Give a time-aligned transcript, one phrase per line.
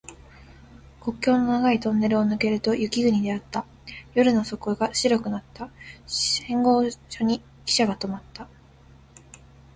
[0.99, 3.67] 国境の長いトンネルを抜けると雪国であった。
[4.15, 5.69] 夜の底が白くなった。
[6.07, 8.47] 信号所にきしゃが止まった。